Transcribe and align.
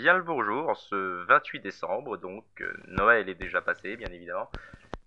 bien 0.00 0.16
le 0.16 0.22
bonjour, 0.22 0.74
ce 0.78 1.26
28 1.26 1.60
décembre, 1.60 2.16
donc 2.16 2.46
euh, 2.62 2.72
Noël 2.86 3.28
est 3.28 3.34
déjà 3.34 3.60
passé, 3.60 3.98
bien 3.98 4.10
évidemment. 4.10 4.50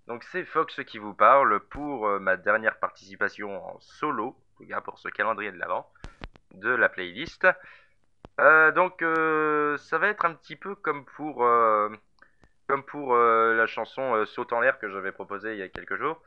Donc 0.05 0.23
c'est 0.25 0.45
Fox 0.45 0.83
qui 0.85 0.99
vous 0.99 1.15
parle 1.15 1.59
pour 1.61 2.07
euh, 2.07 2.19
ma 2.19 2.37
dernière 2.37 2.77
participation 2.77 3.65
en 3.65 3.79
solo, 3.79 4.37
pour 4.85 4.99
ce 4.99 5.09
calendrier 5.09 5.51
de 5.51 5.57
l'avant, 5.57 5.89
de 6.53 6.69
la 6.69 6.89
playlist. 6.89 7.47
Euh, 8.39 8.71
donc 8.71 8.99
ça 9.79 9.97
va 9.97 10.09
être 10.09 10.25
un 10.25 10.35
petit 10.35 10.55
peu 10.55 10.75
comme 10.75 11.05
pour, 11.05 11.37
comme 12.67 12.83
pour 12.85 13.15
la 13.15 13.65
chanson 13.65 14.23
Saute 14.27 14.53
en 14.53 14.59
l'air 14.59 14.77
que 14.77 14.89
j'avais 14.91 15.11
proposée 15.11 15.53
il 15.53 15.59
y 15.59 15.63
a 15.63 15.69
quelques 15.69 15.97
jours. 15.97 16.21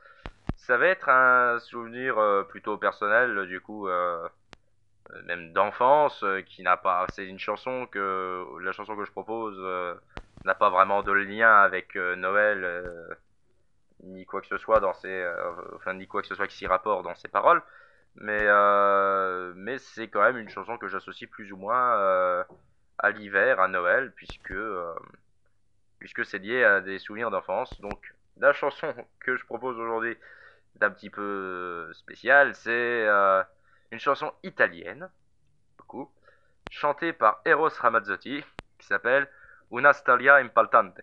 Ça 0.57 0.77
va 0.77 0.87
être 0.87 1.07
un 1.07 1.57
souvenir 1.59 2.17
plutôt 2.49 2.77
personnel, 2.77 3.47
du 3.47 3.61
coup 3.61 3.87
même 5.25 5.53
d'enfance, 5.53 6.23
euh, 6.23 6.41
qui 6.41 6.63
n'a 6.63 6.77
pas. 6.77 7.05
C'est 7.13 7.25
une 7.25 7.39
chanson 7.39 7.87
que 7.87 8.45
la 8.61 8.71
chanson 8.71 8.95
que 8.95 9.05
je 9.05 9.11
propose 9.11 9.55
euh, 9.59 9.95
n'a 10.45 10.55
pas 10.55 10.69
vraiment 10.69 11.03
de 11.03 11.11
lien 11.11 11.53
avec 11.61 11.95
Noël 11.95 13.17
ni 14.03 14.25
quoi 14.25 14.41
que 14.41 14.47
ce 14.47 14.57
soit 14.57 14.79
dans 14.79 14.93
ses, 14.93 15.27
enfin 15.75 15.93
ni 15.95 16.07
quoi 16.07 16.21
que 16.21 16.27
ce 16.27 16.35
soit 16.35 16.47
qui 16.47 16.55
s'y 16.55 16.67
rapporte 16.67 17.03
dans 17.03 17.15
ses 17.15 17.27
paroles, 17.27 17.61
mais 18.15 18.45
mais 19.55 19.77
c'est 19.79 20.07
quand 20.07 20.21
même 20.21 20.37
une 20.37 20.49
chanson 20.49 20.77
que 20.77 20.87
j'associe 20.87 21.29
plus 21.29 21.51
ou 21.51 21.57
moins 21.57 22.45
à 22.99 23.11
l'hiver, 23.11 23.59
à 23.59 23.67
Noël, 23.67 24.13
puisque 24.15 24.53
puisque 25.99 26.25
c'est 26.25 26.39
lié 26.39 26.63
à 26.63 26.81
des 26.81 26.99
souvenirs 26.99 27.31
d'enfance. 27.31 27.79
Donc 27.81 28.13
la 28.37 28.53
chanson 28.53 28.93
que 29.19 29.35
je 29.35 29.45
propose 29.45 29.77
aujourd'hui 29.79 30.15
est 30.79 30.83
un 30.83 30.91
petit 30.91 31.09
peu 31.09 31.91
spéciale, 31.93 32.53
c'est 32.55 33.07
une 33.91 33.99
chanson 33.99 34.31
italienne, 34.43 35.09
chantée 36.71 37.13
par 37.13 37.41
Eros 37.45 37.69
Ramazzotti, 37.69 38.43
qui 38.77 38.87
s'appelle 38.87 39.27
Una 39.71 39.93
storia 39.93 40.35
impaltante. 40.35 41.01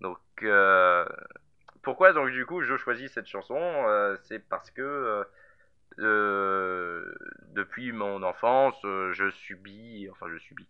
Donc, 0.00 0.18
euh, 0.42 1.06
pourquoi 1.82 2.12
donc 2.12 2.30
du 2.30 2.46
coup 2.46 2.62
je 2.62 2.76
choisis 2.76 3.12
cette 3.12 3.26
chanson 3.26 3.58
euh, 3.58 4.16
C'est 4.24 4.40
parce 4.40 4.70
que 4.70 5.24
euh, 5.98 7.14
depuis 7.52 7.92
mon 7.92 8.22
enfance, 8.22 8.76
je 8.82 9.30
subis, 9.30 10.08
enfin 10.10 10.26
je 10.30 10.38
subis, 10.38 10.66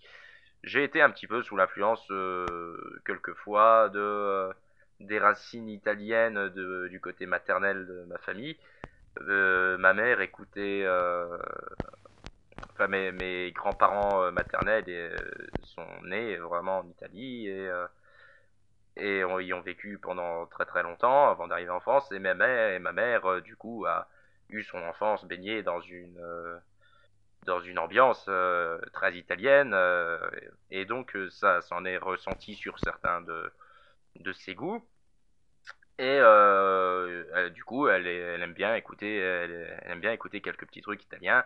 j'ai 0.63 0.85
été 0.85 1.01
un 1.01 1.11
petit 1.11 1.27
peu 1.27 1.43
sous 1.43 1.57
l'influence 1.57 2.07
quelquefois 3.05 3.89
de 3.91 4.51
des 5.01 5.19
racines 5.19 5.69
italiennes 5.69 6.49
de, 6.51 6.89
du 6.89 7.01
côté 7.01 7.27
maternel 7.27 7.87
de 7.87 8.05
ma 8.05 8.19
famille 8.19 8.57
euh, 9.21 9.77
ma 9.79 9.95
mère 9.95 10.21
écoutait. 10.21 10.83
Euh, 10.85 11.39
enfin, 12.73 12.89
mes, 12.89 13.53
grands-parents 13.53 14.25
euh, 14.25 14.31
maternels 14.31 14.85
sont 15.63 15.87
nés 16.05 16.37
vraiment 16.37 16.79
en 16.79 16.89
Italie 16.89 17.49
et 17.49 17.71
et 18.97 19.21
y 19.21 19.53
ont 19.53 19.61
vécu 19.61 19.99
pendant 19.99 20.47
très 20.47 20.67
très 20.67 20.85
longtemps 20.85 21.29
avant 21.29 21.49
d'arriver 21.49 21.71
en 21.71 21.81
France 21.81 22.11
et 22.13 22.21
ma 22.21 22.35
mère 22.35 23.43
du 23.43 23.57
coup 23.57 23.87
a 23.87 24.09
eu 24.51 24.63
son 24.63 24.79
enfance 24.79 25.25
baignée 25.25 25.65
dans 25.65 25.81
une 25.81 26.21
dans 27.45 27.61
une 27.61 27.81
ambiance 27.81 28.31
très 28.93 29.17
italienne 29.17 29.77
et 30.71 30.85
donc 30.85 31.19
ça 31.31 31.61
s'en 31.63 31.85
est 31.85 31.99
ressenti 31.99 32.55
sur 32.55 32.79
certains 32.79 33.21
de 33.23 33.53
de 34.21 34.33
ses 34.33 34.55
goûts 34.55 34.87
et 35.99 36.19
euh, 36.21 37.51
du 37.51 37.63
coup, 37.65 37.87
elle, 37.89 38.07
aime 38.07 38.53
bien 38.53 38.75
écouter, 38.75 39.21
quelques 40.41 40.67
petits 40.67 40.83
trucs 40.83 41.05
italiens 41.05 41.45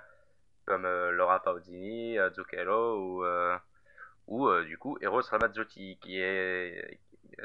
comme 0.66 0.84
euh, 0.84 1.10
Laura 1.12 1.42
Pausini, 1.42 2.18
euh, 2.18 2.30
Zucchero 2.30 3.22
ou, 4.26 4.52
du 4.64 4.78
coup 4.78 4.98
Eros 5.00 5.22
Ramazzotti 5.22 5.98
qui 6.00 6.20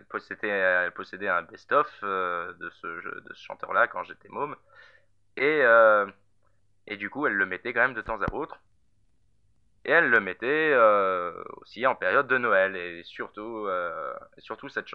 possédait, 0.10 1.30
un 1.30 1.42
best-of 1.44 1.88
de 2.04 2.70
ce, 2.70 3.34
chanteur-là 3.34 3.88
quand 3.88 4.04
j'étais 4.04 4.30
môme. 4.30 4.56
Et 5.38 5.66
du 6.98 7.10
coup 7.10 7.28
elle 7.28 7.34
le 7.34 7.46
mettait 7.46 7.74
quand 7.74 7.82
même 7.82 7.94
de 7.94 8.02
temps 8.02 8.22
à 8.22 8.34
autre. 8.34 8.60
Et 9.86 9.92
elle 9.92 10.10
le 10.10 10.20
mettait 10.22 10.76
aussi 11.62 11.86
en 11.86 11.96
période 11.96 12.28
de 12.28 12.38
Noël. 12.38 12.76
Et 12.76 13.04
surtout 13.04 13.68
cette 14.70 14.88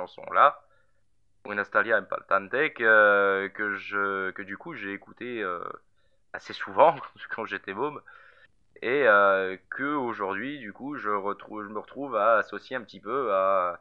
chanson 1.48 1.52
là 1.52 1.54
Unastalia 1.54 1.96
Impaltante 1.96 2.50
que, 2.74 3.48
que, 3.54 3.74
je, 3.76 4.30
que 4.30 4.42
du 4.42 4.56
coup 4.56 4.74
j'ai 4.74 4.92
écouté 4.92 5.42
euh, 5.42 5.60
assez 6.32 6.52
souvent 6.52 6.94
quand 7.30 7.44
j'étais 7.44 7.74
môme. 7.74 8.00
Et 8.80 9.08
euh, 9.08 9.56
que 9.70 9.94
aujourd'hui 9.94 10.58
du 10.58 10.72
coup 10.72 10.96
je, 10.96 11.10
retrouve, 11.10 11.64
je 11.64 11.68
me 11.68 11.78
retrouve 11.78 12.16
à 12.16 12.36
associer 12.36 12.76
un 12.76 12.82
petit 12.82 13.00
peu 13.00 13.32
à, 13.32 13.80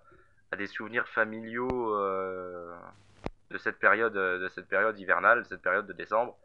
des 0.58 0.68
souvenirs 0.68 1.08
familiaux 1.08 1.94
euh, 1.94 2.74
de 3.52 3.58
cette 3.58 3.80
période 3.80 4.14
de 4.14 4.50
cette 4.50 4.68
période 4.68 4.98
hivernale, 5.00 5.44
de 5.44 5.48
cette 5.48 5.62
période 5.62 5.88
de 5.88 5.94
décembre. 5.94 6.36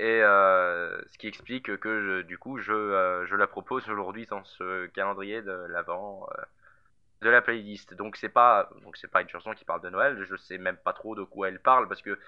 Et 0.00 0.22
euh, 0.22 0.96
ce 1.08 1.18
qui 1.18 1.26
explique 1.26 1.76
que 1.78 2.22
du 2.22 2.38
coup 2.38 2.58
je, 2.58 3.24
je 3.28 3.34
la 3.34 3.46
propose 3.48 3.88
aujourd'hui 3.88 4.26
dans 4.26 4.44
ce 4.44 4.86
calendrier 4.86 5.42
de 5.42 5.66
l'avant 5.68 6.28
de 7.22 7.30
la 7.30 7.42
playlist. 7.42 7.94
Donc 7.94 8.16
c'est 8.16 8.28
pas 8.28 8.68
pas 9.12 9.22
une 9.22 9.28
chanson 9.28 9.52
qui 9.52 9.64
parle 9.64 9.80
de 9.82 9.90
Noël. 9.90 10.24
Je 10.28 10.36
sais 10.36 10.58
même 10.58 10.76
pas 10.76 10.92
trop 10.92 11.14
de 11.14 11.22
quoi 11.24 11.48
elle 11.48 11.60
parle 11.60 11.88
parce 11.88 12.02
que 12.02 12.18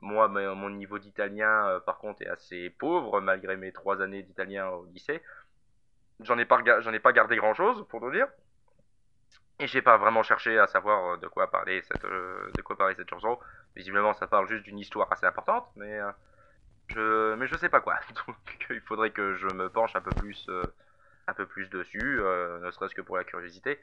moi 0.00 0.28
mon 0.28 0.70
niveau 0.70 0.98
d'italien 0.98 1.68
euh, 1.68 1.80
par 1.80 1.98
contre 1.98 2.22
est 2.22 2.28
assez 2.28 2.70
pauvre 2.70 3.20
malgré 3.20 3.56
mes 3.56 3.72
trois 3.72 4.00
années 4.02 4.22
d'italien 4.22 4.68
au 4.68 4.86
lycée. 4.86 5.22
J'en 6.20 6.38
ai 6.38 6.44
pas 6.44 7.12
gardé 7.12 7.36
grand 7.36 7.54
chose 7.54 7.86
pour 7.88 8.00
te 8.00 8.12
dire. 8.12 8.26
Et 9.58 9.66
j'ai 9.66 9.80
pas 9.80 9.96
vraiment 9.96 10.22
cherché 10.22 10.58
à 10.58 10.66
savoir 10.66 11.14
euh, 11.14 11.16
de 11.16 11.28
quoi 11.28 11.50
parler 11.50 11.82
cette 11.82 12.04
euh, 12.04 12.50
de 12.54 12.62
quoi 12.62 12.76
parler 12.76 12.94
cette 12.94 13.10
chanson. 13.10 13.38
Visiblement 13.74 14.14
ça 14.14 14.26
parle 14.26 14.48
juste 14.48 14.64
d'une 14.64 14.78
histoire 14.78 15.10
assez 15.12 15.26
importante 15.26 15.68
mais 15.76 15.98
je 16.88 17.34
mais 17.34 17.46
je 17.48 17.56
sais 17.56 17.68
pas 17.68 17.80
quoi. 17.80 17.98
Donc 18.26 18.36
il 18.70 18.80
faudrait 18.82 19.10
que 19.10 19.34
je 19.34 19.48
me 19.48 19.68
penche 19.70 19.96
un 19.96 20.02
peu 20.02 20.12
plus 20.12 20.48
un 21.28 21.34
peu 21.34 21.46
plus 21.46 21.68
dessus, 21.70 22.20
ne 22.62 22.70
serait-ce 22.70 22.94
que 22.94 23.00
pour 23.00 23.16
la 23.16 23.24
curiosité. 23.24 23.80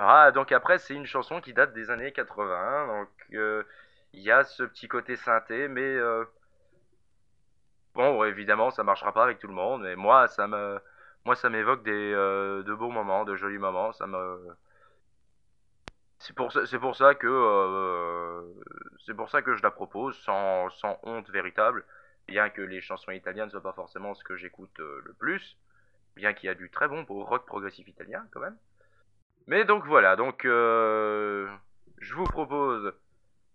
Ah, 0.00 0.30
donc 0.32 0.52
après, 0.52 0.78
c'est 0.78 0.94
une 0.94 1.06
chanson 1.06 1.40
qui 1.40 1.52
date 1.52 1.72
des 1.74 1.90
années 1.90 2.12
80, 2.12 2.86
donc 2.86 3.08
euh, 3.34 3.64
il 4.12 4.20
y 4.22 4.30
a 4.30 4.44
ce 4.44 4.62
petit 4.62 4.86
côté 4.88 5.16
synthé, 5.16 5.66
mais 5.68 5.80
euh, 5.82 6.24
bon, 7.94 8.22
évidemment, 8.24 8.70
ça 8.70 8.84
marchera 8.84 9.12
pas 9.12 9.24
avec 9.24 9.38
tout 9.38 9.48
le 9.48 9.54
monde, 9.54 9.82
mais 9.82 9.96
moi, 9.96 10.28
ça 10.28 10.46
me, 10.46 10.80
moi, 11.24 11.34
ça 11.34 11.50
m'évoque 11.50 11.82
des 11.82 12.12
euh, 12.14 12.62
de 12.62 12.74
beaux 12.74 12.90
moments, 12.90 13.24
de 13.24 13.34
jolis 13.36 13.58
moments, 13.58 13.92
ça 13.92 14.06
me, 14.06 14.56
c'est 16.18 16.34
pour 16.34 16.52
ça, 16.52 16.66
c'est 16.66 16.78
pour 16.78 16.96
ça 16.96 17.14
que 17.14 18.44
c'est 19.06 19.14
pour 19.14 19.30
ça 19.30 19.42
que 19.42 19.56
je 19.56 19.62
la 19.62 19.70
propose 19.70 20.16
sans, 20.18 20.68
honte 21.02 21.28
véritable, 21.30 21.84
bien 22.28 22.50
que 22.50 22.62
les 22.62 22.80
chansons 22.80 23.12
italiennes 23.12 23.46
ne 23.46 23.50
soient 23.50 23.62
pas 23.62 23.72
forcément 23.72 24.14
ce 24.14 24.24
que 24.24 24.36
j'écoute 24.36 24.78
le 24.78 25.14
plus, 25.18 25.56
bien 26.16 26.34
qu'il 26.34 26.46
y 26.46 26.50
a 26.50 26.54
du 26.54 26.70
très 26.70 26.88
bon 26.88 27.04
pour 27.04 27.28
rock 27.28 27.46
progressif 27.46 27.88
italien 27.88 28.26
quand 28.32 28.40
même. 28.40 28.56
Mais 29.48 29.64
donc 29.64 29.86
voilà, 29.86 30.14
donc 30.14 30.44
euh, 30.44 31.48
je 31.96 32.14
vous 32.14 32.24
propose 32.24 32.92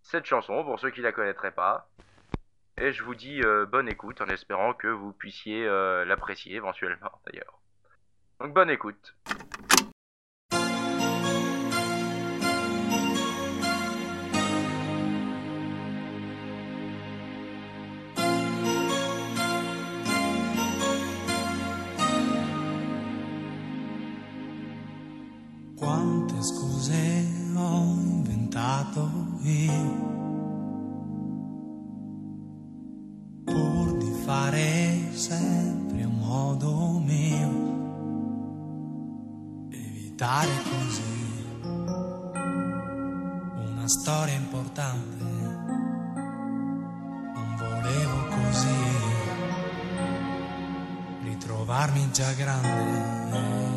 cette 0.02 0.26
chanson 0.26 0.64
pour 0.64 0.80
ceux 0.80 0.90
qui 0.90 1.02
la 1.02 1.12
connaîtraient 1.12 1.52
pas. 1.52 1.88
Et 2.82 2.92
je 2.92 3.04
vous 3.04 3.14
dis 3.14 3.42
euh, 3.44 3.68
bonne 3.68 3.88
écoute 3.88 4.20
en 4.20 4.26
espérant 4.26 4.74
que 4.74 4.88
vous 4.88 5.14
puissiez 5.14 5.68
euh, 5.68 6.04
l'apprécier 6.04 6.56
éventuellement 6.56 7.12
d'ailleurs. 7.28 7.60
Donc 8.40 8.56
bonne 8.56 8.72
écoute. 8.72 9.16
Scuse 26.84 27.26
ho 27.56 27.84
inventato 27.98 29.10
io. 29.44 30.12
Pur 33.46 33.98
di 33.98 34.12
fare 34.26 35.12
sempre 35.14 36.04
un 36.04 36.18
modo 36.18 37.00
mio. 37.00 37.72
Evitare 39.70 40.52
così 40.64 41.46
una 43.66 43.88
storia 43.88 44.34
importante. 44.34 45.24
Non 47.34 47.56
volevo 47.58 48.28
così 48.28 48.82
ritrovarmi 51.24 52.12
già 52.12 52.34
grande 52.34 53.73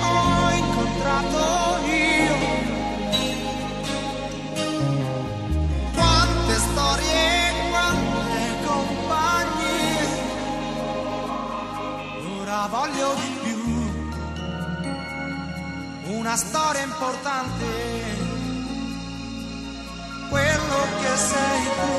ho 0.00 0.50
incontrato 0.50 1.78
io. 1.86 2.36
Quante 5.94 6.54
storie, 6.56 7.52
quante 7.70 8.64
compagnie. 8.64 10.20
voglio 12.68 13.14
di 13.14 13.38
più. 13.42 13.60
Una 16.16 16.36
storia 16.36 16.82
importante, 16.82 17.64
quello 20.28 20.86
che 21.00 21.16
sei 21.16 21.62
tu, 21.78 21.92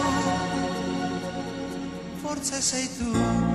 forse 2.22 2.62
sei 2.62 2.90
tu. 2.98 3.53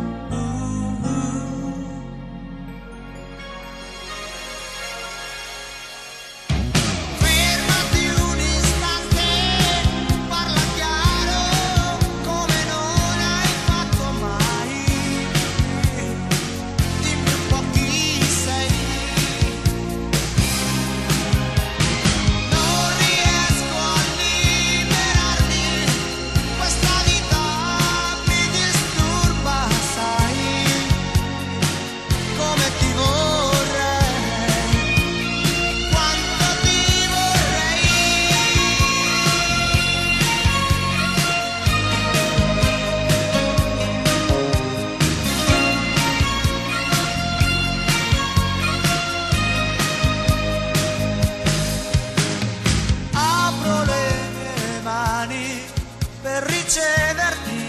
Riceverti, 56.68 57.64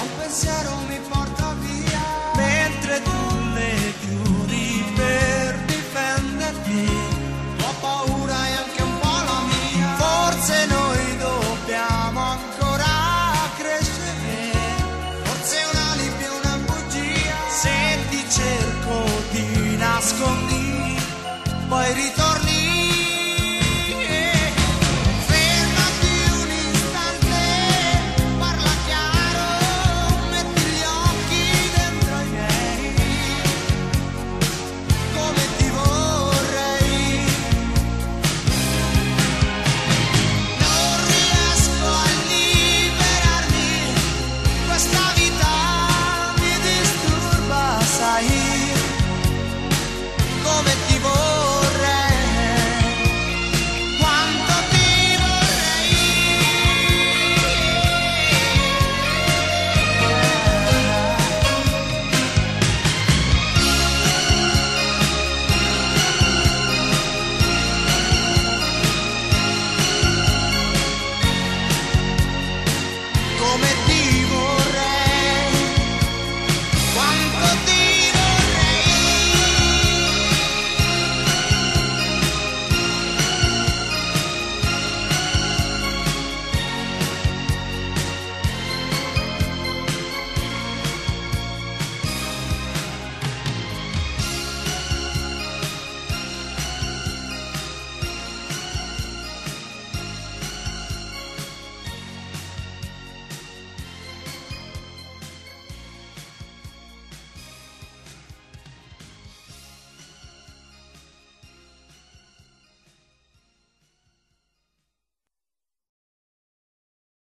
un 0.00 0.16
pensiero 0.16 0.76
mi 0.86 0.96
porta 1.08 1.21